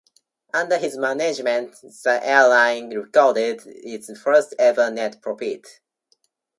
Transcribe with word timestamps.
Under 0.51 0.79
his 0.79 0.97
management, 0.97 1.75
the 2.03 2.19
airline 2.27 2.89
recorded 2.91 3.61
its 3.67 4.09
first 4.19 4.55
ever 4.57 4.89
net 4.89 5.21
profit. 5.21 5.79